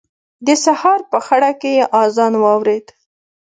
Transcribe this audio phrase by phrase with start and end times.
[0.45, 2.85] د سهار په خړه کې يې اذان واورېد.